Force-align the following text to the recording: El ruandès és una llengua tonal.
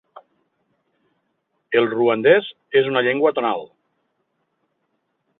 El 1.81 1.89
ruandès 1.91 2.49
és 2.81 2.89
una 2.93 3.03
llengua 3.07 3.33
tonal. 3.41 3.67